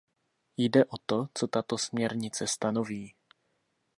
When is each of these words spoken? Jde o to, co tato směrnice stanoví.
Jde 0.57 0.85
o 0.85 0.97
to, 1.05 1.27
co 1.33 1.47
tato 1.47 1.77
směrnice 1.77 2.47
stanoví. 2.47 3.15